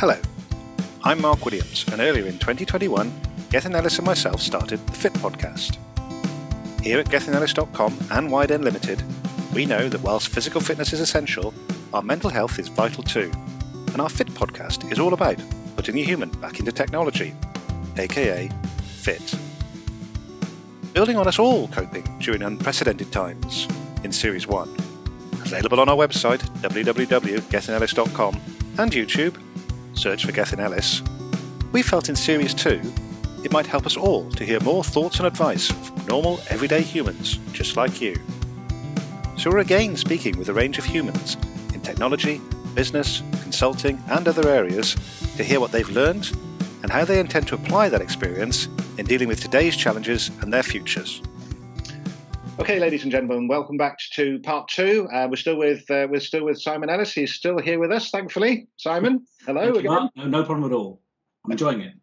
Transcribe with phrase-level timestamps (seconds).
[0.00, 0.14] Hello,
[1.02, 3.12] I'm Mark Williams, and earlier in 2021,
[3.50, 5.76] Gethin Ellis and myself started the PHIT Podcast.
[6.80, 9.02] Here at gethinellis.com and Wide End Limited,
[9.52, 11.52] we know that whilst physical fitness is essential,
[11.92, 13.32] our mental health is vital too.
[13.88, 15.42] And our PHIT Podcast is all about
[15.74, 17.34] putting the human back into technology,
[17.96, 18.48] aka
[19.02, 19.34] PHIT.
[20.92, 23.66] Building on us all coping during unprecedented times
[24.04, 24.68] in Series 1.
[25.42, 28.40] Available on our website, www.gethinellis.com,
[28.78, 29.36] and YouTube,
[29.98, 31.02] search for Gethin Ellis.
[31.72, 32.80] We felt in Series 2
[33.44, 37.38] it might help us all to hear more thoughts and advice from normal, everyday humans
[37.52, 38.16] just like you.
[39.36, 41.36] So we're again speaking with a range of humans
[41.74, 42.40] in technology,
[42.74, 44.94] business, consulting, and other areas
[45.36, 46.30] to hear what they've learned
[46.82, 50.62] and how they intend to apply that experience in dealing with today's challenges and their
[50.62, 51.22] futures.
[52.60, 55.08] Okay, ladies and gentlemen, welcome back to part two.
[55.12, 57.12] Uh, we're still with uh, we're still with Simon Ellis.
[57.12, 58.66] He's still here with us, thankfully.
[58.76, 60.10] Simon, hello again.
[60.16, 61.00] No, no problem at all.
[61.44, 61.94] I'm enjoying it.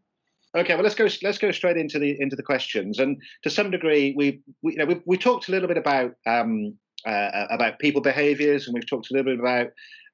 [0.58, 3.00] Okay, well let's go let's go straight into the into the questions.
[3.00, 6.14] And to some degree, we we you know we, we talked a little bit about
[6.26, 9.68] um, uh, about people behaviours, and we've talked a little bit about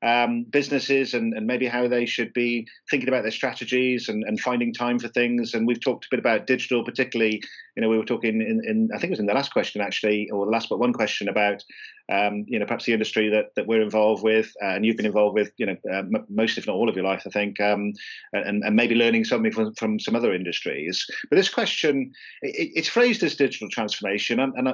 [0.03, 4.39] um, businesses and, and maybe how they should be thinking about their strategies and, and
[4.39, 5.53] finding time for things.
[5.53, 7.41] And we've talked a bit about digital, particularly,
[7.75, 9.81] you know, we were talking in, in I think it was in the last question
[9.81, 11.63] actually, or the last but one question about,
[12.11, 15.05] um, you know, perhaps the industry that, that we're involved with uh, and you've been
[15.05, 17.59] involved with, you know, uh, m- most if not all of your life, I think,
[17.61, 17.93] um,
[18.33, 21.05] and, and maybe learning something from, from some other industries.
[21.29, 24.39] But this question, it, it's phrased as digital transformation.
[24.39, 24.73] And, and I,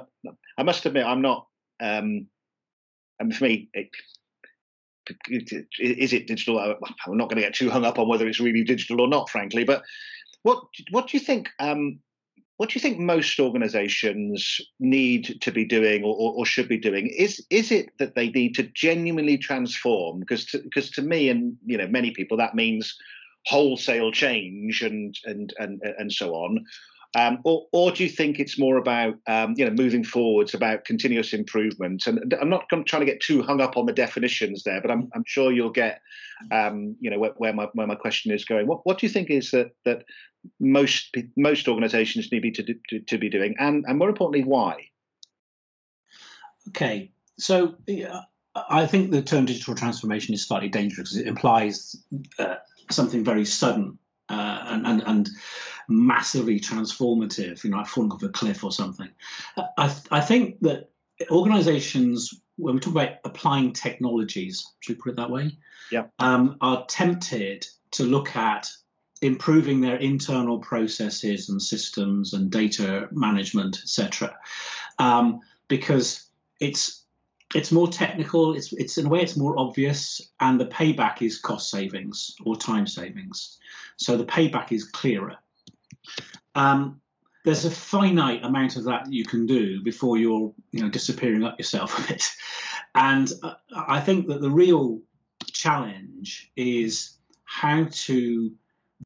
[0.57, 1.47] I, must admit, I'm not,
[1.81, 2.27] um,
[3.19, 3.89] and for me, it,
[5.29, 6.59] is it digital?
[6.59, 9.29] I'm not going to get too hung up on whether it's really digital or not,
[9.29, 9.63] frankly.
[9.63, 9.83] But
[10.43, 11.49] what what do you think?
[11.59, 11.99] Um,
[12.57, 16.77] what do you think most organisations need to be doing or, or, or, should be
[16.77, 17.07] doing?
[17.07, 20.19] Is is it that they need to genuinely transform?
[20.19, 22.97] Because because to, to me and you know many people that means
[23.45, 26.65] wholesale change and and and and so on.
[27.15, 30.85] Um, or, or, do you think it's more about um, you know moving forwards, about
[30.85, 32.05] continuous improvement?
[32.05, 35.09] And I'm not trying to get too hung up on the definitions there, but I'm,
[35.15, 36.01] I'm sure you'll get
[36.51, 38.67] um, you know where, where, my where my question is going.
[38.67, 40.03] What what do you think is that that
[40.59, 44.89] most most organisations need to, to, to be doing, and and more importantly, why?
[46.69, 47.75] Okay, so
[48.69, 51.95] I think the term digital transformation is slightly dangerous because it implies
[52.39, 52.55] uh,
[52.89, 53.97] something very sudden
[54.29, 55.29] uh, and, and, and
[55.87, 59.09] massively transformative, you know, like falling off a cliff or something.
[59.77, 60.89] I, I think that
[61.31, 65.57] organizations, when we talk about applying technologies, should we put it that way?
[65.91, 66.05] Yeah.
[66.19, 68.69] Um, are tempted to look at
[69.21, 74.35] improving their internal processes and systems and data management, etc.
[74.99, 76.27] Um, because
[76.59, 77.05] it's
[77.55, 78.55] it's more technical.
[78.55, 82.55] It's it's in a way it's more obvious, and the payback is cost savings or
[82.55, 83.57] time savings.
[83.95, 85.37] So the payback is clearer.
[86.55, 87.01] Um,
[87.45, 91.57] there's a finite amount of that you can do before you're you know disappearing up
[91.57, 92.25] yourself a bit,
[92.95, 94.99] and uh, I think that the real
[95.51, 98.51] challenge is how to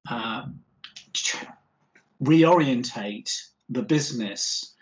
[0.09, 0.45] uh,
[2.23, 3.31] reorientate
[3.69, 4.73] the business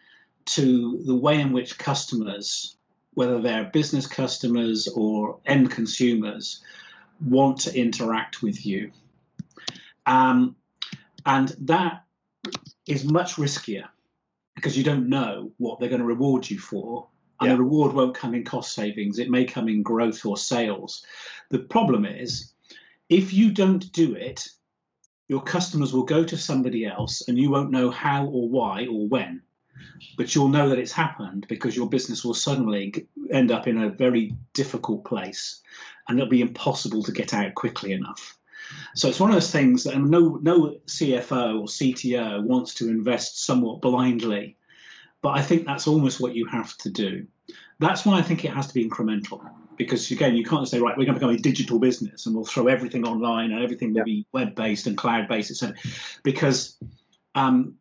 [0.45, 2.77] to the way in which customers
[3.19, 6.61] whether they're business customers or end consumers,
[7.19, 8.91] want to interact with you.
[10.05, 10.55] Um,
[11.25, 12.05] and that
[12.87, 13.89] is much riskier
[14.55, 17.09] because you don't know what they're going to reward you for.
[17.41, 17.57] And yeah.
[17.57, 21.05] the reward won't come in cost savings, it may come in growth or sales.
[21.49, 22.53] The problem is,
[23.09, 24.47] if you don't do it,
[25.27, 29.09] your customers will go to somebody else and you won't know how or why or
[29.09, 29.41] when
[30.17, 33.89] but you'll know that it's happened because your business will suddenly end up in a
[33.89, 35.61] very difficult place
[36.07, 38.37] and it'll be impossible to get out quickly enough.
[38.95, 43.43] So it's one of those things that no no CFO or CTO wants to invest
[43.43, 44.57] somewhat blindly,
[45.21, 47.25] but I think that's almost what you have to do.
[47.79, 49.41] That's why I think it has to be incremental
[49.77, 52.43] because again you can't say right we're going to become a digital business and we'll
[52.45, 54.03] throw everything online and everything will yeah.
[54.03, 55.75] be web based and cloud based etc.
[56.21, 56.77] Because
[57.33, 57.75] um,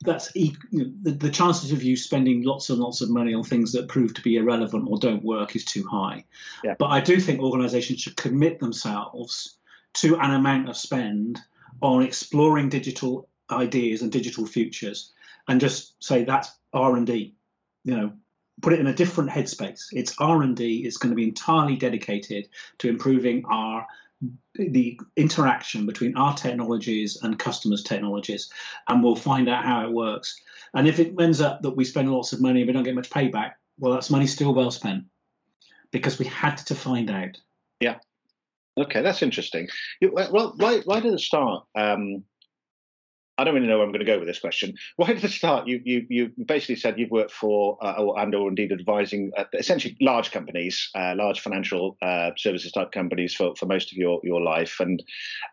[0.00, 3.42] that's you know, the, the chances of you spending lots and lots of money on
[3.42, 6.24] things that prove to be irrelevant or don't work is too high.
[6.62, 6.74] Yeah.
[6.78, 9.56] But I do think organisations should commit themselves
[9.94, 11.40] to an amount of spend
[11.82, 15.12] on exploring digital ideas and digital futures,
[15.48, 17.34] and just say that's R and D.
[17.84, 18.12] You know,
[18.60, 19.86] put it in a different headspace.
[19.92, 20.84] It's R and D.
[20.84, 22.48] It's going to be entirely dedicated
[22.78, 23.86] to improving our
[24.54, 28.50] the interaction between our technologies and customers' technologies,
[28.88, 30.40] and we'll find out how it works.
[30.74, 32.94] And if it ends up that we spend lots of money and we don't get
[32.94, 35.04] much payback, well, that's money still well spent
[35.92, 37.38] because we had to find out.
[37.80, 37.96] Yeah.
[38.76, 39.68] Okay, that's interesting.
[40.02, 42.24] Well, right, right at the start, um,
[43.38, 44.74] I don't really know where I'm going to go with this question.
[44.98, 48.48] Right at the start, you you, you basically said you've worked for uh, and or
[48.48, 53.66] indeed advising uh, essentially large companies, uh, large financial uh, services type companies for, for
[53.66, 55.02] most of your your life, and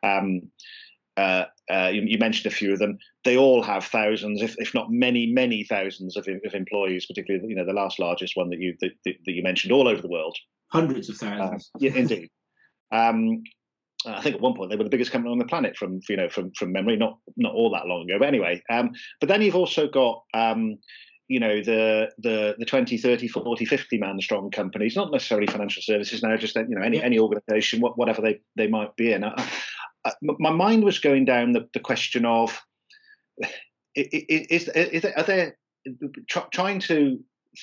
[0.03, 0.41] um,
[1.17, 2.97] uh, uh, you, you, mentioned a few of them.
[3.23, 7.05] They all have thousands, if, if not many, many thousands of, of employees.
[7.05, 10.01] Particularly, you know, the last largest one that you that, that you mentioned, all over
[10.01, 10.35] the world.
[10.71, 11.69] Hundreds of thousands.
[11.79, 12.29] yeah, indeed.
[12.91, 13.43] Um,
[14.06, 16.18] I think at one point they were the biggest company on the planet from you
[16.18, 18.19] know from from memory, not not all that long ago.
[18.19, 20.78] But anyway, um, but then you've also got um,
[21.28, 25.81] you know the the the 20 30 40 50 man strong companies not necessarily financial
[25.81, 29.34] services now just you know any any organization whatever they they might be in I,
[30.06, 32.60] I, my mind was going down the, the question of
[33.96, 35.52] is, is, is, are they
[36.52, 37.19] trying to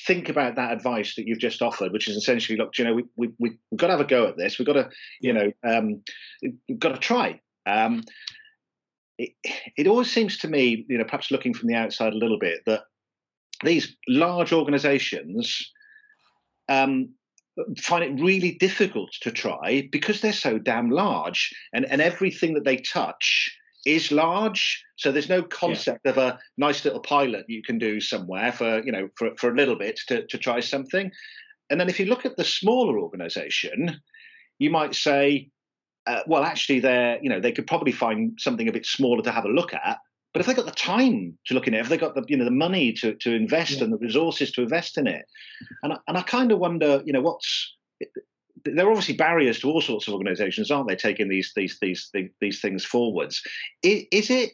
[0.06, 3.04] think about that advice that you've just offered, which is essentially, look, you know, we,
[3.16, 4.58] we, we've got to have a go at this.
[4.58, 4.90] We've got to,
[5.20, 6.02] you know, um,
[6.42, 7.40] we've got to try.
[7.66, 8.02] Um,
[9.18, 9.30] it,
[9.76, 12.60] it always seems to me, you know, perhaps looking from the outside a little bit,
[12.66, 12.82] that
[13.62, 15.70] these large organizations
[16.68, 17.10] um,
[17.78, 22.64] find it really difficult to try because they're so damn large and, and everything that
[22.64, 24.84] they touch is large.
[24.96, 26.12] So there's no concept yeah.
[26.12, 29.56] of a nice little pilot you can do somewhere for you know for, for a
[29.56, 31.10] little bit to, to try something.
[31.70, 34.00] And then if you look at the smaller organization,
[34.58, 35.48] you might say,
[36.06, 39.32] uh, well, actually, they're you know they could probably find something a bit smaller to
[39.32, 39.98] have a look at.
[40.32, 42.36] But if they got the time to look in it, if they got the you
[42.36, 43.84] know the money to to invest yeah.
[43.84, 45.24] and the resources to invest in it,
[45.82, 47.74] and and I kind of wonder, you know, what's
[48.64, 50.96] there are obviously barriers to all sorts of organisations, aren't they?
[50.96, 52.10] Taking these these these
[52.40, 53.42] these things forwards.
[53.82, 54.52] Is, is, it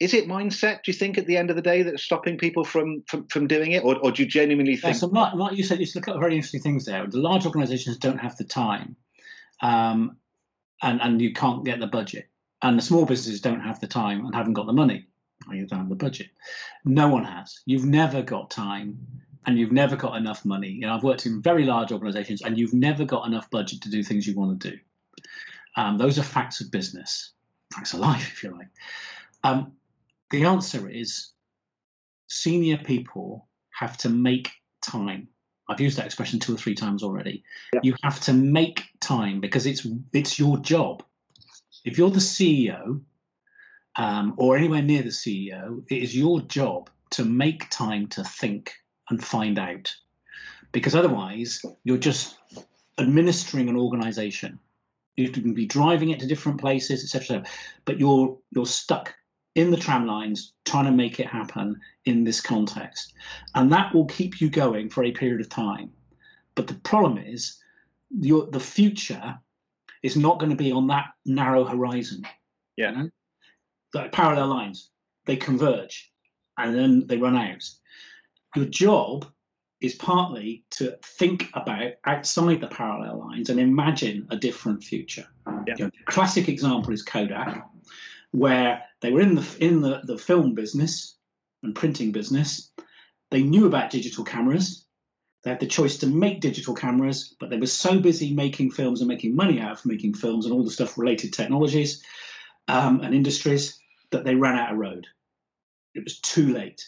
[0.00, 0.82] is it mindset?
[0.82, 3.46] Do you think at the end of the day that's stopping people from from, from
[3.46, 4.94] doing it, or, or do you genuinely think?
[4.94, 7.06] Yeah, so, like, like you said, you look at very interesting things there.
[7.06, 8.96] The large organisations don't have the time,
[9.60, 10.16] um,
[10.82, 12.28] and and you can't get the budget,
[12.62, 15.06] and the small businesses don't have the time and haven't got the money.
[15.48, 16.28] Or You don't have the budget.
[16.84, 17.60] No one has.
[17.66, 18.98] You've never got time
[19.46, 20.68] and you've never got enough money.
[20.68, 23.90] You know, I've worked in very large organizations and you've never got enough budget to
[23.90, 24.78] do things you want to do.
[25.76, 27.32] Um, those are facts of business,
[27.72, 28.68] facts of life, if you like.
[29.42, 29.72] Um,
[30.30, 31.30] the answer is
[32.28, 34.50] senior people have to make
[34.80, 35.28] time.
[35.68, 37.44] I've used that expression two or three times already.
[37.72, 37.80] Yeah.
[37.82, 41.02] You have to make time because it's it's your job.
[41.84, 43.00] If you're the CEO
[43.96, 48.72] um, or anywhere near the CEO, it is your job to make time to think
[49.12, 49.94] and find out.
[50.72, 52.38] Because otherwise, you're just
[52.98, 54.58] administering an organization.
[55.16, 57.44] You can be driving it to different places, etc.
[57.84, 59.14] But you're you're stuck
[59.54, 63.12] in the tram lines trying to make it happen in this context.
[63.54, 65.90] And that will keep you going for a period of time.
[66.54, 67.58] But the problem is
[68.08, 69.38] your the future
[70.02, 72.26] is not going to be on that narrow horizon.
[72.76, 72.90] Yeah.
[72.90, 73.10] You know?
[73.92, 74.88] Like parallel lines,
[75.26, 76.10] they converge
[76.56, 77.62] and then they run out
[78.54, 79.26] your job
[79.80, 85.26] is partly to think about outside the parallel lines and imagine a different future.
[85.66, 85.74] Yeah.
[85.76, 87.66] You know, classic example is Kodak,
[88.30, 91.16] where they were in the in the, the film business
[91.62, 92.70] and printing business.
[93.30, 94.86] They knew about digital cameras.
[95.42, 99.00] They had the choice to make digital cameras, but they were so busy making films
[99.00, 102.04] and making money out of making films and all the stuff related technologies
[102.68, 103.80] um, and industries
[104.12, 105.08] that they ran out of road.
[105.94, 106.86] It was too late.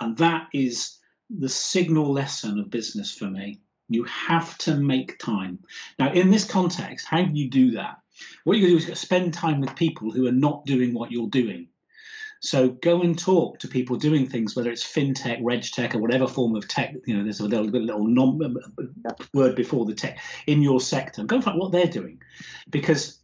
[0.00, 0.98] And that is
[1.38, 3.60] the signal lesson of business for me.
[3.88, 5.58] You have to make time.
[5.98, 7.98] Now, in this context, how do you do that?
[8.44, 11.68] What you do is spend time with people who are not doing what you're doing.
[12.40, 16.56] So go and talk to people doing things, whether it's fintech, regtech, or whatever form
[16.56, 16.94] of tech.
[17.06, 20.60] You know, there's a little, little non, uh, uh, uh, word before the tech in
[20.60, 21.22] your sector.
[21.22, 22.20] Go find what they're doing,
[22.70, 23.20] because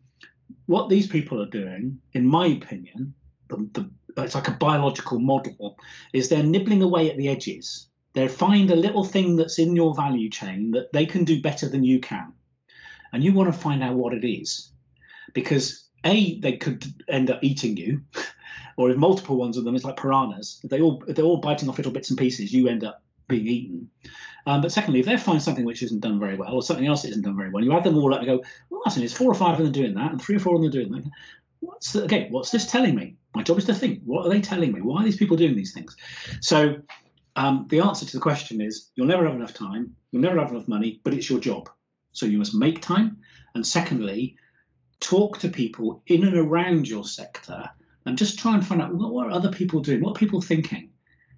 [0.67, 3.13] what these people are doing, in my opinion,
[3.49, 5.77] the, the, it's like a biological model,
[6.13, 9.95] is they're nibbling away at the edges they find a little thing that's in your
[9.95, 12.33] value chain that they can do better than you can.
[13.13, 14.73] And you want to find out what it is.
[15.35, 18.03] Because A, they could end up eating you,
[18.77, 20.61] or if multiple ones of them, it's like piranhas.
[20.63, 23.03] If they all if they're all biting off little bits and pieces, you end up
[23.29, 23.91] being eaten.
[24.47, 27.05] Um, but secondly, if they find something which isn't done very well, or something else
[27.05, 29.31] isn't done very well, you add them all up and go, well, that's There's four
[29.31, 31.05] or five of them doing that, and three or four of them doing that.
[31.61, 32.29] What's the, okay?
[32.31, 33.17] What's this telling me?
[33.35, 34.01] My job is to think.
[34.05, 34.81] What are they telling me?
[34.81, 35.97] Why are these people doing these things?
[36.41, 36.77] So
[37.39, 40.51] um, the answer to the question is you'll never have enough time, you'll never have
[40.51, 41.71] enough money, but it's your job.
[42.11, 43.19] So you must make time.
[43.55, 44.37] And secondly,
[44.99, 47.71] talk to people in and around your sector
[48.05, 50.41] and just try and find out what, what are other people doing, what are people
[50.41, 50.91] thinking,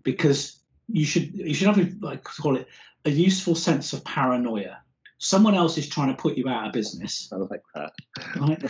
[0.03, 2.67] because you should you should have a, like call it
[3.05, 4.79] a useful sense of paranoia.
[5.19, 7.29] Someone else is trying to put you out of business.
[7.31, 7.93] I like that.
[8.41, 8.65] Right?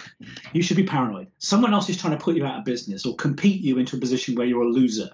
[0.53, 1.29] you should be paranoid.
[1.39, 4.01] Someone else is trying to put you out of business or compete you into a
[4.01, 5.11] position where you're a loser.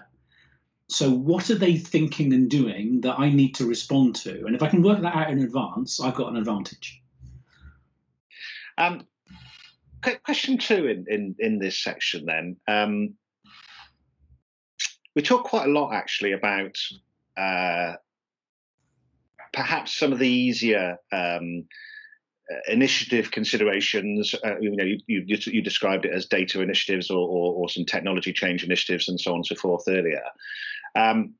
[0.89, 4.45] So, what are they thinking and doing that I need to respond to?
[4.45, 7.01] And if I can work that out in advance, I've got an advantage.
[8.77, 9.05] Um,
[10.23, 12.57] question two in, in, in this section then.
[12.67, 13.15] Um,
[15.15, 16.77] we talk quite a lot actually about
[17.35, 17.93] uh,
[19.51, 21.65] perhaps some of the easier um,
[22.51, 24.35] uh, initiative considerations.
[24.45, 27.83] Uh, you know, you, you, you, described it as data initiatives or, or, or, some
[27.83, 30.21] technology change initiatives and so on and so forth earlier.
[30.95, 31.35] Um,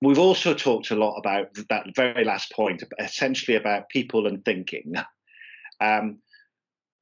[0.00, 4.94] we've also talked a lot about that very last point, essentially about people and thinking.
[5.80, 6.18] Um,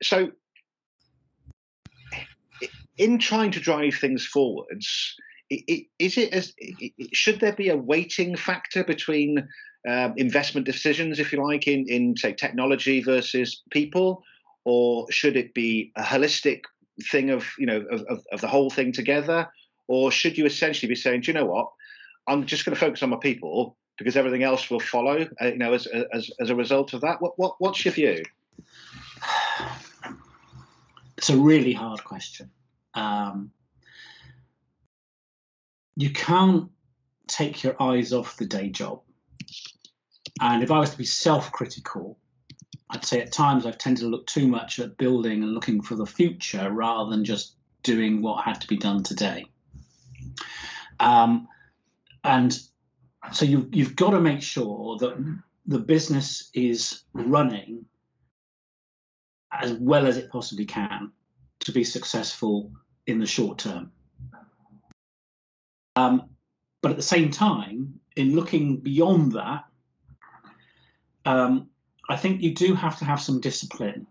[0.03, 0.31] so,
[2.99, 5.17] in trying to drive things forwards,
[5.51, 6.55] is it as
[7.13, 9.49] should there be a weighting factor between
[9.89, 14.23] um, investment decisions, if you like, in in say technology versus people,
[14.65, 16.63] or should it be a holistic
[17.11, 19.49] thing of you know of, of, of the whole thing together,
[19.89, 21.69] or should you essentially be saying, do you know what,
[22.27, 25.59] I'm just going to focus on my people because everything else will follow, uh, you
[25.59, 27.21] know, as, as as a result of that.
[27.21, 28.23] What what what's your view?
[31.19, 32.51] It's a really hard question.
[32.95, 33.53] Um,
[35.97, 36.71] you can't
[37.29, 39.03] take your eyes off the day job.
[40.41, 42.19] And if I was to be self critical,
[42.91, 45.95] I'd say at times I've tended to look too much at building and looking for
[45.95, 49.47] the future rather than just doing what had to be done today.
[51.01, 51.49] Um,
[52.25, 52.59] and
[53.33, 57.85] so you, you've got to make sure that the business is running
[59.53, 61.13] as well as it possibly can
[61.61, 62.71] to be successful
[63.07, 63.93] in the short term.
[65.95, 66.31] Um,
[66.81, 69.65] but at the same time, in looking beyond that,
[71.25, 71.69] um,
[72.09, 74.07] I think you do have to have some discipline.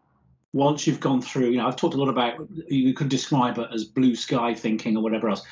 [0.53, 3.69] Once you've gone through, you know, I've talked a lot about, you could describe it
[3.73, 5.43] as blue sky thinking or whatever else.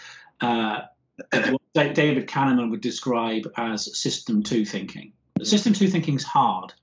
[0.41, 0.81] Uh,
[1.74, 5.13] David Kahneman would describe as system two thinking.
[5.43, 6.74] System two thinking is hard.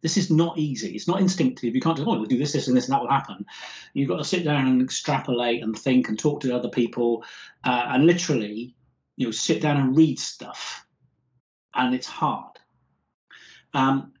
[0.00, 0.96] This is not easy.
[0.96, 1.76] It's not instinctive.
[1.76, 3.46] You can't just, oh, we'll do this, this, and this, and that will happen.
[3.94, 7.24] You've got to sit down and extrapolate and think and talk to other people
[7.62, 8.74] uh, and literally
[9.16, 10.84] you know sit down and read stuff,
[11.74, 12.58] and it's hard.
[13.74, 14.12] Um,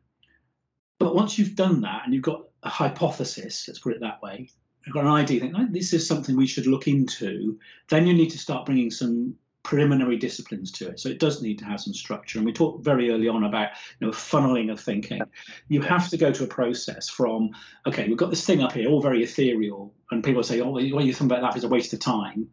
[0.98, 4.50] but once you've done that and you've got a hypothesis, let's put it that way,
[4.90, 7.58] got an idea, think this is something we should look into.
[7.88, 11.00] Then you need to start bringing some preliminary disciplines to it.
[11.00, 12.38] So it does need to have some structure.
[12.38, 13.70] And we talked very early on about
[14.00, 15.22] you know funneling of thinking.
[15.68, 17.50] You have to go to a process from
[17.86, 20.82] okay, we've got this thing up here, all very ethereal, and people say, oh, what
[20.82, 22.48] you think about that is a waste of time.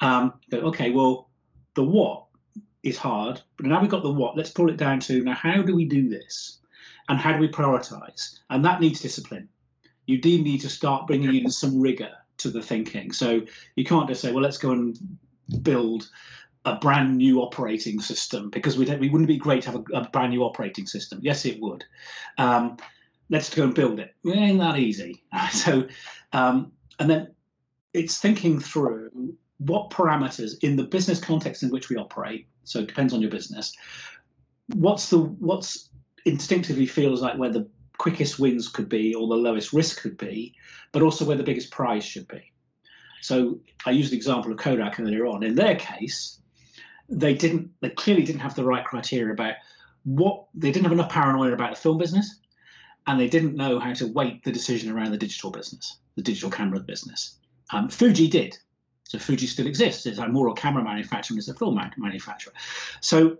[0.00, 1.30] Um, okay, well,
[1.74, 2.24] the what
[2.82, 4.36] is hard, but now we've got the what.
[4.36, 6.58] Let's pull it down to now how do we do this,
[7.08, 8.38] and how do we prioritize?
[8.48, 9.48] And that needs discipline.
[10.06, 13.12] You do need to start bringing in some rigor to the thinking.
[13.12, 13.42] So
[13.74, 14.98] you can't just say, well, let's go and
[15.62, 16.08] build
[16.64, 20.08] a brand new operating system because we we wouldn't be great to have a, a,
[20.08, 21.20] brand new operating system.
[21.22, 21.84] Yes, it would.
[22.38, 22.76] Um,
[23.30, 24.14] let's go and build it.
[24.24, 25.22] It ain't that easy.
[25.52, 25.86] so,
[26.32, 27.34] um, and then
[27.94, 32.46] it's thinking through what parameters in the business context in which we operate.
[32.64, 33.72] So it depends on your business.
[34.74, 35.88] What's the what's
[36.24, 40.54] instinctively feels like where the quickest wins could be or the lowest risk could be,
[40.92, 42.52] but also where the biggest prize should be.
[43.22, 45.42] So I used the example of Kodak earlier on.
[45.42, 46.38] In their case,
[47.08, 49.54] they didn't they clearly didn't have the right criteria about
[50.04, 52.38] what they didn't have enough paranoia about the film business
[53.06, 56.50] and they didn't know how to weight the decision around the digital business, the digital
[56.50, 57.38] camera business.
[57.70, 58.56] Um, Fuji did.
[59.04, 60.06] So Fuji still exists.
[60.06, 62.52] It's a more a camera manufacturer than it's a film manufacturer.
[63.00, 63.38] So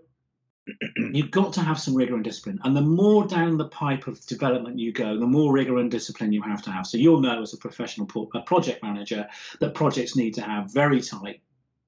[0.97, 2.59] you've got to have some rigor and discipline.
[2.63, 6.33] And the more down the pipe of development you go, the more rigor and discipline
[6.33, 6.87] you have to have.
[6.87, 9.27] So you'll know as a professional a project manager
[9.59, 11.41] that projects need to have very tight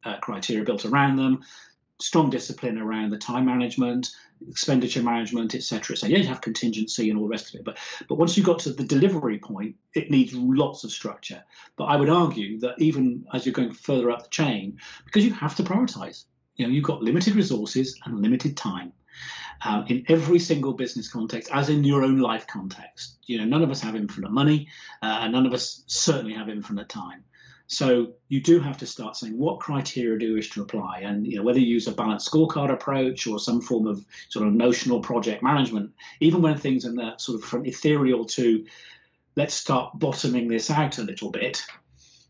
[0.05, 1.41] uh, criteria built around them,
[1.99, 4.09] strong discipline around the time management,
[4.47, 5.97] expenditure management, etc.
[5.97, 7.65] So you have contingency and all the rest of it.
[7.65, 11.43] But but once you got to the delivery point, it needs lots of structure.
[11.75, 15.33] But I would argue that even as you're going further up the chain, because you
[15.33, 16.23] have to prioritize.
[16.59, 18.91] You know, you've got limited resources and limited time.
[19.61, 23.63] Uh, in every single business context, as in your own life context, you know, none
[23.63, 24.67] of us have infinite money,
[25.01, 27.23] uh, and none of us certainly have infinite time.
[27.67, 31.25] So you do have to start saying what criteria do you wish to apply, and
[31.25, 34.53] you know whether you use a balanced scorecard approach or some form of sort of
[34.53, 35.91] notional project management.
[36.19, 38.65] Even when things are that sort of from ethereal to
[39.37, 41.63] let's start bottoming this out a little bit.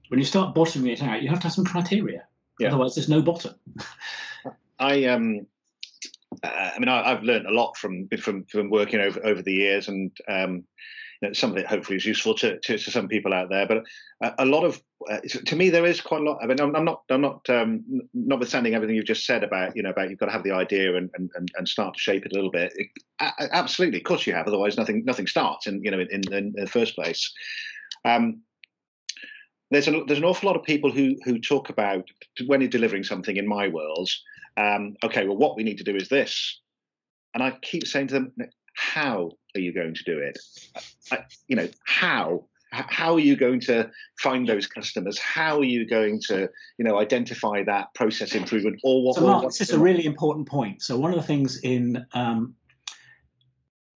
[0.10, 2.26] When you start bottoming it out, you have to have some criteria.
[2.60, 2.70] Yeah.
[2.70, 3.56] Otherwise, there's no bottom.
[4.80, 5.48] I um,
[6.44, 9.54] uh, I mean, I, have learned a lot from from from working over over the
[9.54, 10.64] years, and um,
[11.22, 13.68] you know, some of it hopefully is useful to, to, to some people out there.
[13.68, 13.84] But
[14.22, 16.40] a, a lot of uh, to me, there is quite a lot.
[16.42, 19.84] I mean, I'm, I'm not I'm not um, notwithstanding everything you've just said about you
[19.84, 22.32] know about you've got to have the idea and and, and start to shape it
[22.32, 22.74] a little bit.
[22.76, 22.90] It,
[23.20, 24.48] absolutely, of course you have.
[24.48, 25.68] Otherwise, nothing nothing starts.
[25.68, 27.34] In you know in, in, in the first place.
[28.06, 28.42] Um,
[29.72, 32.06] there's, a, there's an awful lot of people who who talk about
[32.48, 34.10] when you're delivering something in my world
[34.60, 36.60] um, okay, well, what we need to do is this.
[37.34, 38.34] And I keep saying to them,
[38.76, 40.38] how are you going to do it?
[41.12, 42.46] I, you know, how?
[42.72, 45.18] How are you going to find those customers?
[45.18, 46.48] How are you going to,
[46.78, 49.16] you know, identify that process improvement or what?
[49.16, 50.84] So, Mark, this is a really important point.
[50.84, 52.54] So, one of the things in um,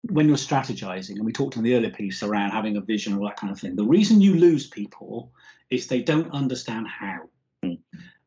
[0.09, 3.27] when you're strategizing, and we talked in the earlier piece around having a vision or
[3.27, 5.31] that kind of thing, the reason you lose people
[5.69, 7.29] is they don't understand how.
[7.63, 7.79] Mm.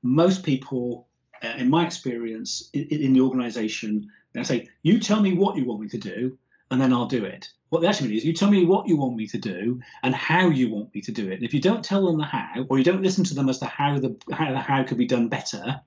[0.03, 1.09] Most people
[1.43, 5.65] uh, in my experience in, in the organization, they say, you tell me what you
[5.65, 6.39] want me to do,
[6.71, 7.49] and then I'll do it.
[7.69, 10.15] What they actually mean is, you tell me what you want me to do and
[10.15, 11.35] how you want me to do it.
[11.35, 13.59] And if you don't tell them the how, or you don't listen to them as
[13.59, 15.81] to how the how the how could be done better,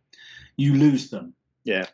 [0.56, 1.34] you lose them.
[1.64, 1.86] Yeah.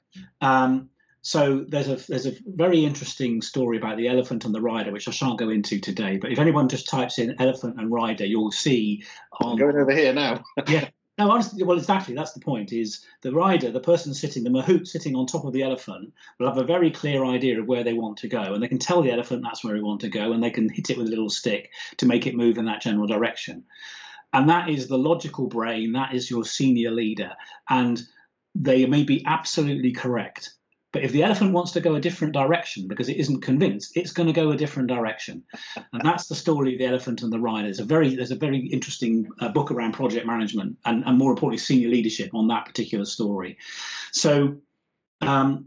[0.41, 0.89] Um,
[1.25, 5.07] so there's a there's a very interesting story about the elephant and the rider, which
[5.07, 6.17] I shan't go into today.
[6.17, 9.03] But if anyone just types in elephant and rider, you'll see.
[9.41, 10.43] On, I'm going over here now.
[10.67, 12.13] yeah, no, honestly, well, exactly.
[12.13, 12.71] That's the point.
[12.71, 16.47] Is the rider, the person sitting, the mahout sitting on top of the elephant, will
[16.47, 19.01] have a very clear idea of where they want to go, and they can tell
[19.01, 21.09] the elephant that's where we want to go, and they can hit it with a
[21.09, 23.63] little stick to make it move in that general direction.
[24.31, 25.93] And that is the logical brain.
[25.93, 27.31] That is your senior leader,
[27.67, 27.99] and
[28.53, 30.51] they may be absolutely correct.
[30.95, 34.13] But if the elephant wants to go a different direction because it isn't convinced, it's
[34.13, 35.43] going to go a different direction.
[35.75, 37.67] And that's the story of the elephant and the rider.
[37.67, 41.31] There's a very there's a very interesting uh, book around project management and, and more
[41.31, 43.57] importantly senior leadership on that particular story.
[44.13, 44.61] So
[45.19, 45.65] um,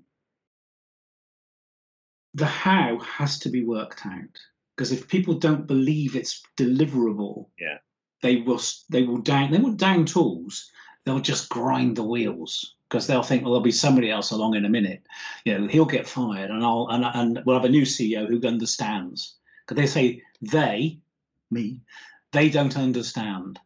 [2.32, 4.38] the how has to be worked out
[4.74, 7.80] because if people don't believe it's deliverable, yeah,
[8.22, 10.70] they will they will down they won't down tools.
[11.04, 14.64] They'll just grind the wheels because they'll think, well, there'll be somebody else along in
[14.64, 15.02] a minute.
[15.44, 18.46] You know, he'll get fired, and I'll and, and we'll have a new CEO who
[18.46, 19.34] understands.
[19.66, 20.98] Because they say they,
[21.50, 21.82] me,
[22.32, 23.58] they don't understand.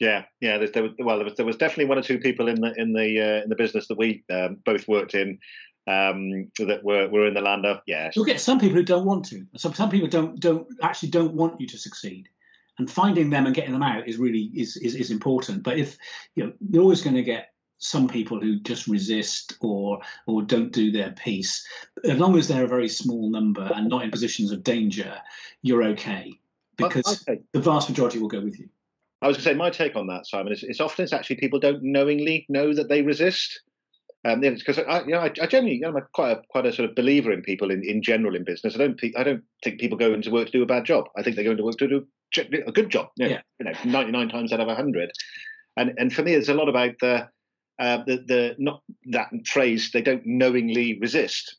[0.00, 0.58] Yeah, yeah.
[0.58, 2.74] There, there was, well, there was, there was definitely one or two people in the
[2.76, 5.38] in the uh, in the business that we um, both worked in
[5.86, 8.10] um, that were were in the land of yeah.
[8.14, 9.46] You'll get some people who don't want to.
[9.56, 12.28] Some some people don't don't actually don't want you to succeed
[12.78, 15.62] and finding them and getting them out is really is is, is important.
[15.62, 15.96] But if
[16.34, 20.72] you know, you're always going to get some people who just resist or or don't
[20.72, 21.66] do their piece.
[22.04, 25.16] As long as they're a very small number and not in positions of danger,
[25.62, 26.32] you're okay
[26.76, 28.68] because the vast majority will go with you.
[29.22, 31.36] I was going to say my take on that, Simon, is it's often it's actually
[31.36, 33.60] people don't knowingly know that they resist.
[34.26, 36.72] Um, because I, you know, I, I generally, you know, I'm quite a quite a
[36.72, 38.74] sort of believer in people in, in general in business.
[38.74, 41.08] I don't I don't think people go into work to do a bad job.
[41.16, 42.06] I think they go into work to do
[42.38, 43.08] a good job.
[43.16, 43.40] You know, yeah.
[43.58, 45.10] you know 99 times out of 100.
[45.76, 47.28] And and for me, it's a lot about the
[47.78, 49.90] uh, the the not that phrase.
[49.92, 51.56] They don't knowingly resist,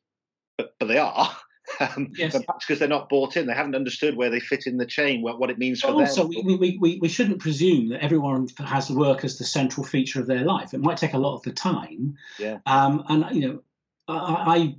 [0.57, 1.35] but but they are.
[1.79, 2.31] Um, yes.
[2.31, 5.23] Perhaps because they're not bought in, they haven't understood where they fit in the chain,
[5.23, 6.37] what, what it means for also, them.
[6.37, 10.27] Also, we, we, we shouldn't presume that everyone has work as the central feature of
[10.27, 10.75] their life.
[10.75, 12.15] It might take a lot of the time.
[12.37, 12.59] Yeah.
[12.67, 13.63] Um, and you know,
[14.07, 14.75] I, I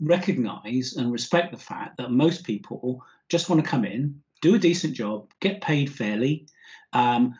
[0.00, 4.58] recognise and respect the fact that most people just want to come in, do a
[4.58, 6.46] decent job, get paid fairly.
[6.92, 7.34] Um,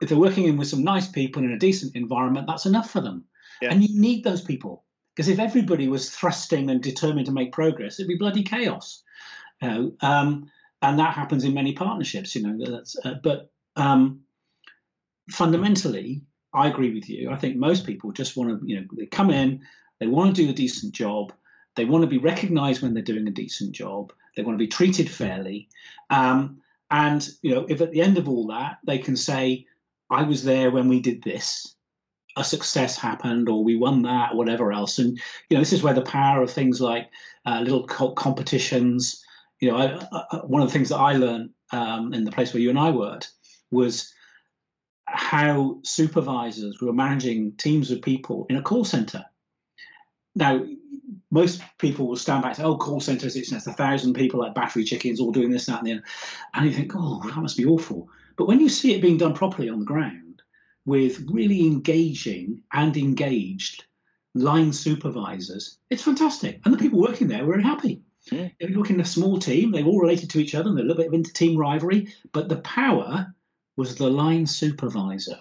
[0.00, 3.00] if they're working in with some nice people in a decent environment, that's enough for
[3.00, 3.24] them.
[3.62, 3.72] Yeah.
[3.72, 7.98] And you need those people because if everybody was thrusting and determined to make progress,
[7.98, 9.02] it'd be bloody chaos.
[9.62, 10.50] You know, um,
[10.82, 12.34] and that happens in many partnerships.
[12.34, 14.20] You know, that's, uh, but um,
[15.30, 17.30] fundamentally, I agree with you.
[17.30, 19.62] I think most people just want to, you know, they come in,
[20.00, 21.32] they want to do a decent job,
[21.76, 24.68] they want to be recognised when they're doing a decent job, they want to be
[24.68, 25.68] treated fairly.
[26.10, 29.66] Um, and you know, if at the end of all that they can say,
[30.10, 31.74] "I was there when we did this,"
[32.36, 34.98] a success happened, or we won that, or whatever else.
[34.98, 35.18] And
[35.48, 37.10] you know, this is where the power of things like
[37.46, 39.22] uh, little competitions.
[39.60, 42.52] You know, I, I, one of the things that I learned um, in the place
[42.52, 43.30] where you and I worked
[43.70, 44.12] was
[45.06, 49.24] how supervisors were managing teams of people in a call center.
[50.34, 50.64] Now,
[51.30, 54.40] most people will stand back and say, oh, call centers, it's, it's a thousand people
[54.40, 56.04] like battery chickens all doing this, that, and the other.
[56.54, 58.08] And you think, oh, that must be awful.
[58.36, 60.42] But when you see it being done properly on the ground
[60.86, 63.84] with really engaging and engaged
[64.34, 66.60] line supervisors, it's fantastic.
[66.64, 68.02] And the people working there were happy.
[68.30, 68.48] Yeah.
[68.58, 70.82] If you look in a small team, they all related to each other and a
[70.82, 73.34] little bit of inter-team rivalry, but the power
[73.76, 75.38] was the line supervisor.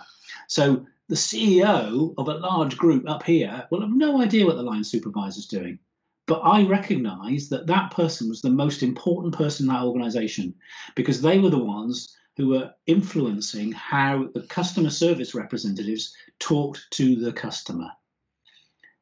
[0.48, 4.64] So the CEO of a large group up here will have no idea what the
[4.64, 5.80] line supervisor is doing.
[6.26, 10.56] But I recognize that that person was the most important person in that organization
[10.96, 17.16] because they were the ones who were influencing how the customer service representatives talked to
[17.18, 17.90] the customer.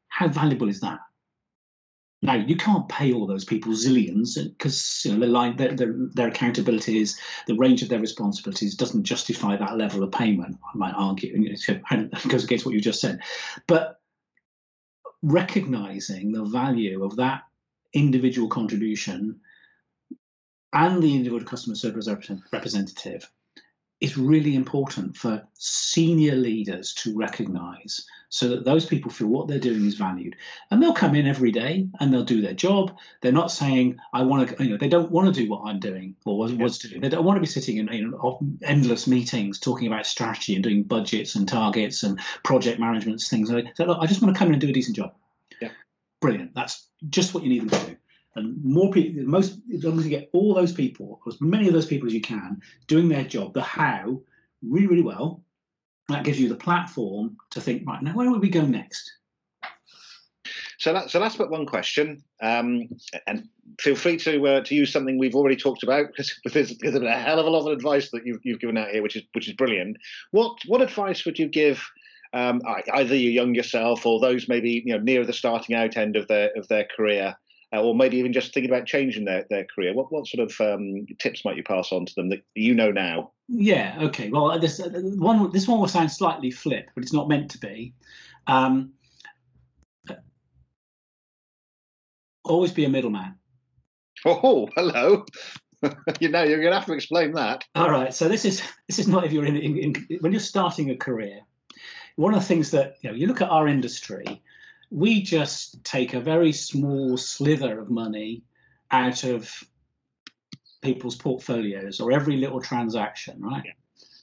[0.08, 0.98] How valuable is that?
[2.24, 6.30] Now you can't pay all those people zillions because you know, line, their, their, their
[6.30, 10.56] accountabilities, the range of their responsibilities doesn't justify that level of payment.
[10.72, 13.20] I might argue, and it goes against what you just said.
[13.66, 14.00] But
[15.22, 17.42] recognizing the value of that
[17.92, 19.40] individual contribution
[20.72, 22.08] and the individual customer service
[22.52, 23.30] representative
[24.02, 29.60] is really important for senior leaders to recognize so that those people feel what they're
[29.60, 30.34] doing is valued.
[30.70, 32.98] And they'll come in every day and they'll do their job.
[33.20, 35.78] They're not saying, I want to, you know, they don't want to do what I'm
[35.78, 37.00] doing or was, was doing.
[37.00, 40.64] They don't want to be sitting in you know, endless meetings talking about strategy and
[40.64, 43.50] doing budgets and targets and project management things.
[43.50, 45.14] So, look, I just want to come in and do a decent job.
[45.60, 45.70] Yeah.
[46.20, 46.56] Brilliant.
[46.56, 47.96] That's just what you need them to do
[48.34, 51.74] and more people, most as long as you get all those people, as many of
[51.74, 54.20] those people as you can, doing their job, the how,
[54.62, 55.42] really, really well,
[56.08, 59.12] that gives you the platform to think, right, now where would we go next?
[60.78, 62.88] So, so last but one question, um,
[63.28, 66.96] and feel free to uh, to use something we've already talked about because there's, there's
[66.96, 69.22] a hell of a lot of advice that you've, you've given out here, which is
[69.32, 69.96] which is brilliant.
[70.32, 71.80] What what advice would you give
[72.32, 72.62] um,
[72.94, 76.26] either your younger self or those maybe you know near the starting out end of
[76.26, 77.36] their of their career
[77.72, 80.60] uh, or maybe even just thinking about changing their, their career, what, what sort of
[80.60, 83.32] um, tips might you pass on to them that you know now?
[83.48, 84.28] Yeah, okay.
[84.30, 87.50] Well, uh, this uh, one this one will sound slightly flip, but it's not meant
[87.52, 87.94] to be.
[88.46, 88.92] Um,
[92.44, 93.36] always be a middleman.
[94.24, 95.24] Oh, hello.
[96.20, 97.64] you know, you're going to have to explain that.
[97.74, 98.14] All right.
[98.14, 100.96] So this is this is not if you're in, in, in when you're starting a
[100.96, 101.40] career.
[102.16, 104.42] One of the things that you know, you look at our industry
[104.92, 108.42] we just take a very small slither of money
[108.90, 109.50] out of
[110.82, 113.62] people's portfolios or every little transaction, right?
[113.64, 113.72] Yeah.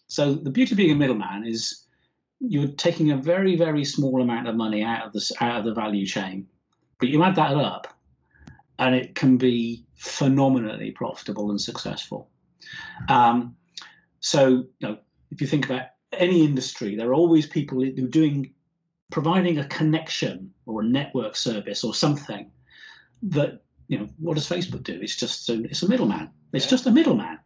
[0.05, 1.85] So the beauty of being a middleman is
[2.39, 5.73] you're taking a very, very small amount of money out of the out of the
[5.73, 6.47] value chain,
[6.99, 7.87] but you add that up,
[8.77, 12.29] and it can be phenomenally profitable and successful.
[13.09, 13.55] Um,
[14.19, 14.97] so, you know,
[15.31, 18.53] if you think about any industry, there are always people who are doing
[19.09, 22.51] providing a connection or a network service or something
[23.23, 24.99] that you know what does Facebook do?
[25.01, 26.29] It's just a, it's a middleman.
[26.53, 26.69] It's yeah.
[26.69, 27.39] just a middleman,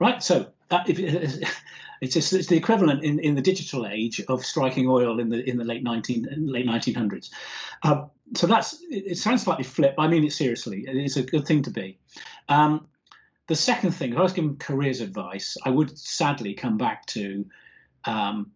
[0.00, 0.22] right?
[0.22, 0.98] So uh, if,
[2.00, 5.56] it's, it's, the equivalent in, in the digital age of striking oil in the in
[5.56, 7.30] the late nineteen late nineteen hundreds.
[7.82, 9.94] Uh, so that's it, it, sounds slightly flip.
[9.96, 10.84] But I mean it seriously.
[10.86, 11.98] It's a good thing to be.
[12.48, 12.88] Um,
[13.46, 17.46] the second thing, if I was giving careers advice, I would sadly come back to
[18.04, 18.50] um,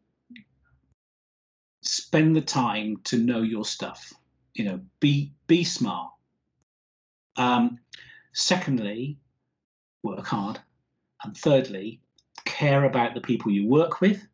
[1.83, 4.13] spend the time to know your stuff.
[4.55, 6.11] You know, be be smart.
[7.37, 7.79] Um,
[8.33, 9.19] secondly,
[10.03, 10.61] work hard,
[11.23, 12.01] and thirdly,
[12.45, 14.27] care about the people you work with,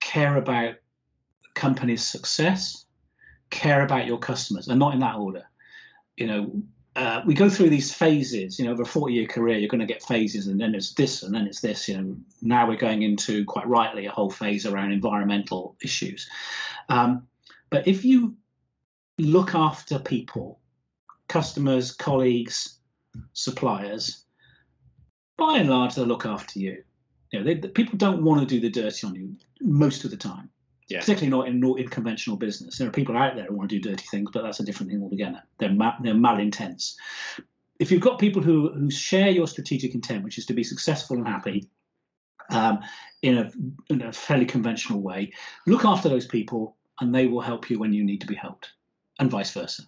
[0.00, 0.74] care about
[1.42, 2.86] the company's success,
[3.50, 5.44] care about your customers, and not in that order.
[6.16, 6.62] You know,
[6.96, 8.58] uh, we go through these phases.
[8.58, 10.94] You know, over a 40 year career, you're going to get phases, and then it's
[10.94, 11.88] this, and then it's this.
[11.88, 16.28] You know, now we're going into quite rightly a whole phase around environmental issues.
[16.88, 17.26] Um,
[17.70, 18.36] but if you
[19.18, 20.60] look after people,
[21.28, 22.78] customers, colleagues,
[23.32, 24.24] suppliers,
[25.36, 26.82] by and large, they'll look after you.
[27.30, 30.16] You know, they, people don't want to do the dirty on you most of the
[30.16, 30.50] time
[30.88, 31.00] yeah.
[31.00, 32.78] particularly not in, in conventional business.
[32.78, 34.90] There are people out there who want to do dirty things, but that's a different
[34.90, 35.42] thing altogether.
[35.58, 36.94] They're ma- they're malintents.
[37.78, 41.16] If you've got people who who share your strategic intent, which is to be successful
[41.16, 41.68] and happy,
[42.50, 42.80] um,
[43.22, 43.50] in a
[43.90, 45.32] in a fairly conventional way,
[45.66, 48.72] look after those people, and they will help you when you need to be helped,
[49.18, 49.82] and vice versa.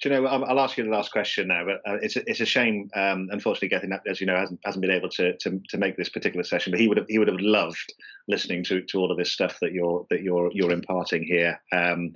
[0.00, 0.26] Do you know?
[0.26, 2.88] I'll ask you the last question now, but uh, it's a, it's a shame.
[2.94, 6.08] Um, unfortunately, Gethin as you know, hasn't hasn't been able to, to to make this
[6.08, 6.70] particular session.
[6.70, 7.92] But he would have he would have loved
[8.28, 11.60] listening to, to all of this stuff that you're that you're you're imparting here.
[11.72, 12.12] Um,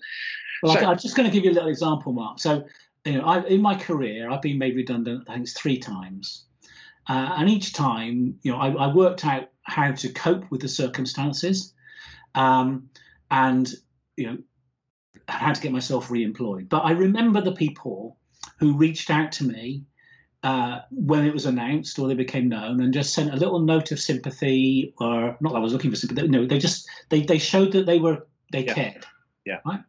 [0.62, 2.38] well, so, I'm just going to give you a little example, Mark.
[2.38, 2.64] So,
[3.04, 5.24] you know, I, in my career, I've been made redundant.
[5.28, 6.44] I think it's three times,
[7.08, 10.68] uh, and each time, you know, I, I, worked out how to cope with the
[10.68, 11.72] circumstances,
[12.34, 12.90] um,
[13.30, 13.72] and
[14.16, 14.38] you know,
[15.28, 16.68] how to get myself re-employed.
[16.68, 18.16] But I remember the people
[18.58, 19.84] who reached out to me
[20.42, 23.92] uh, when it was announced or they became known and just sent a little note
[23.92, 26.28] of sympathy or not that I was looking for sympathy.
[26.28, 28.74] No, they just they they showed that they were they yeah.
[28.74, 29.06] cared.
[29.44, 29.58] Yeah.
[29.64, 29.80] Right.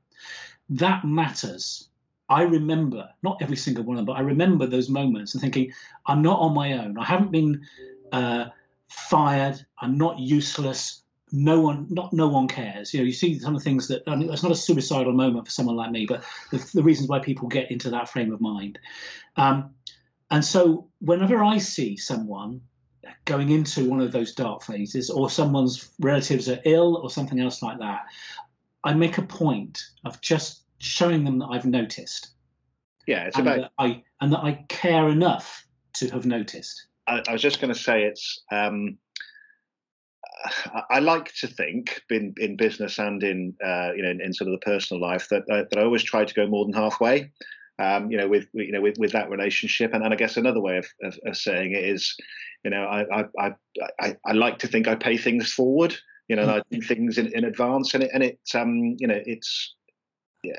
[0.70, 1.90] That matters.
[2.30, 5.74] I remember not every single one of them, but I remember those moments and thinking,
[6.06, 6.98] I'm not on my own.
[6.98, 7.66] I haven't been
[8.14, 8.46] uh,
[8.88, 9.66] fired.
[9.80, 11.01] I'm not useless.
[11.32, 12.94] No one not no one cares.
[12.94, 15.14] You know you see some of the things that I mean, it's not a suicidal
[15.14, 18.34] moment for someone like me but the, the reasons why people get into that frame
[18.34, 18.80] of mind.
[19.36, 19.72] Um,
[20.30, 22.62] and so whenever i see someone
[23.26, 27.62] going into one of those dark phases or someone's relatives are ill or something else
[27.62, 28.06] like that
[28.84, 32.30] i make a point of just showing them that i've noticed.
[33.08, 36.88] Yeah it's and about that i and that i care enough to have noticed.
[37.08, 38.44] I, I was just going to say it's.
[38.52, 38.98] Um,
[40.66, 44.34] I, I like to think in in business and in uh, you know in, in
[44.34, 46.74] sort of the personal life that uh, that I always try to go more than
[46.74, 47.32] halfway.
[47.80, 50.62] Um, you know, with you know with, with that relationship, and, and I guess another
[50.62, 52.16] way of, of, of saying it is,
[52.64, 53.56] you know, I, I
[54.00, 55.96] I I like to think I pay things forward.
[56.28, 59.20] You know, I do things in, in advance, and it and it's um you know
[59.26, 59.76] it's
[60.44, 60.54] yeah.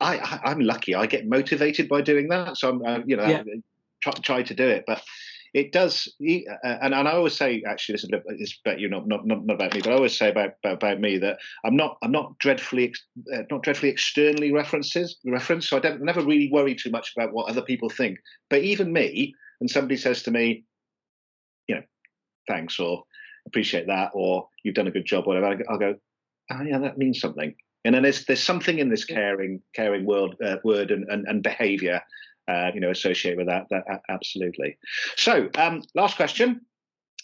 [0.00, 0.94] I, I am lucky.
[0.94, 3.42] I get motivated by doing that, so I'm uh, you know Yeah.
[4.02, 5.02] try, try to do it, but
[5.54, 6.12] it does.
[6.20, 9.46] And, and I always say, actually, this is about, it's about you, not, not not
[9.46, 12.10] not about me, but I always say about about, about me that I'm not I'm
[12.10, 12.92] not dreadfully
[13.32, 17.32] uh, not dreadfully externally references reference, so I don't never really worry too much about
[17.32, 18.18] what other people think.
[18.50, 20.64] But even me, and somebody says to me,
[21.68, 21.82] you know,
[22.48, 23.04] thanks or
[23.46, 25.94] appreciate that, or you've done a good job, or whatever, I'll go,
[26.50, 27.54] oh yeah, that means something.
[27.84, 31.44] And then there's there's something in this caring caring world uh, word and and, and
[31.44, 32.00] behaviour,
[32.48, 33.66] uh, you know, associated with that.
[33.70, 34.78] That absolutely.
[35.16, 36.60] So, um, last question,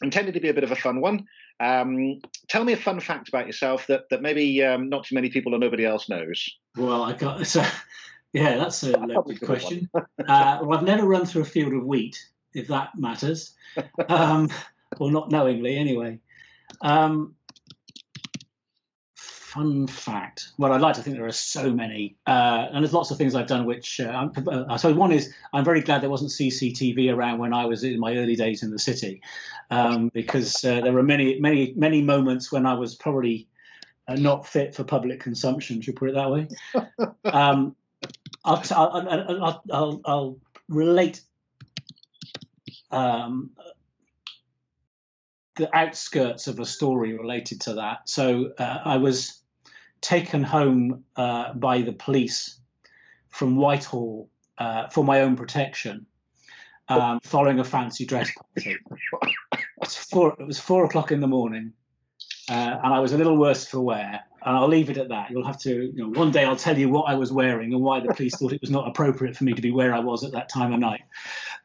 [0.02, 1.26] intended to be a bit of a fun one.
[1.61, 5.30] Um, tell me a fun fact about yourself that that maybe um, not too many
[5.30, 6.48] people or nobody else knows.
[6.76, 7.64] Well, I got so
[8.33, 9.90] yeah, that's a loaded question.
[9.94, 12.18] Uh, well, I've never run through a field of wheat,
[12.54, 13.54] if that matters,
[14.09, 14.50] um,
[14.98, 16.18] or not knowingly anyway.
[16.80, 17.35] Um,
[19.51, 20.53] fun fact.
[20.59, 23.35] Well, I'd like to think there are so many, uh, and there's lots of things
[23.35, 27.39] I've done which uh, uh, so one is I'm very glad there wasn't CCTV around
[27.39, 29.23] when I was in my early days in the city,
[29.71, 33.49] um, because uh, there were many, many, many moments when I was probably
[34.07, 35.81] uh, not fit for public consumption.
[35.81, 36.49] Should we put it that way?
[37.33, 37.75] um,
[38.45, 41.21] I'll, t- I'll, I'll, I'll, I'll, I'll relate
[42.93, 43.51] um,
[45.57, 48.09] the outskirts of a story related to that.
[48.09, 49.39] So uh, I was
[50.01, 52.59] taken home uh, by the police
[53.29, 56.07] from Whitehall uh, for my own protection,
[56.89, 58.77] um, following a fancy dress party.
[59.53, 61.73] It was four, it was four o'clock in the morning,
[62.49, 64.21] uh, and I was a little worse for wear.
[64.43, 65.31] And I'll leave it at that.
[65.31, 67.83] You'll have to, you know, one day I'll tell you what I was wearing and
[67.83, 70.25] why the police thought it was not appropriate for me to be where I was
[70.25, 71.03] at that time of night,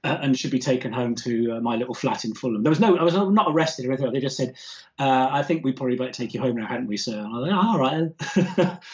[0.05, 2.61] uh, and should be taken home to uh, my little flat in Fulham.
[2.61, 4.13] There was no, I was not arrested or anything.
[4.13, 4.55] They just said,
[4.99, 7.39] uh, "I think we probably better take you home now, hadn't we, sir?" And I
[7.39, 8.79] was like, "Oh, "All right."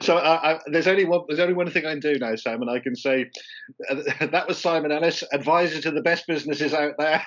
[0.00, 2.68] So I, I, there's only one there's only one thing I can do now, Simon.
[2.68, 3.30] I can say
[3.88, 3.94] uh,
[4.26, 7.24] that was Simon Ellis, advisor to the best businesses out there.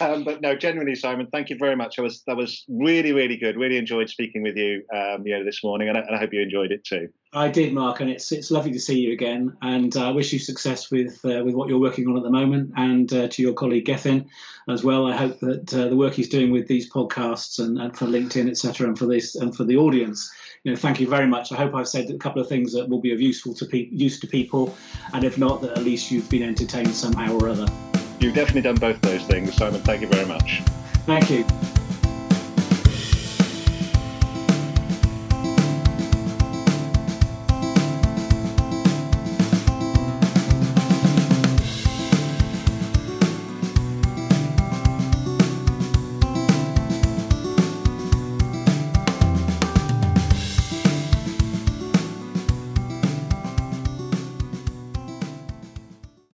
[0.00, 1.98] Um, but no, genuinely, Simon, thank you very much.
[1.98, 3.56] I was that was really really good.
[3.56, 6.32] Really enjoyed speaking with you, um, you know, this morning, and I, and I hope
[6.32, 7.08] you enjoyed it too.
[7.34, 9.56] I did, Mark, and it's it's lovely to see you again.
[9.60, 12.72] And I wish you success with uh, with what you're working on at the moment,
[12.76, 14.26] and uh, to your colleague Gethin
[14.68, 15.06] as well.
[15.06, 18.48] I hope that uh, the work he's doing with these podcasts and, and for LinkedIn,
[18.48, 20.30] etc., and for this and for the audience,
[20.62, 21.50] you know, thank you very much.
[21.50, 23.88] I hope I've said a couple of things that will be of useful to pe-
[23.90, 24.76] use to people,
[25.12, 27.66] and if not, that at least you've been entertained somehow or other.
[28.24, 29.82] You've definitely done both those things, Simon.
[29.82, 30.62] Thank you very much.
[31.04, 31.73] Thank you.